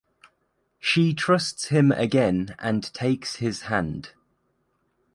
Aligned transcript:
She 0.79 1.13
trusts 1.13 1.65
him 1.67 1.91
again 1.91 2.55
and 2.57 2.91
takes 2.91 3.35
his 3.35 3.61
hand. 3.69 4.13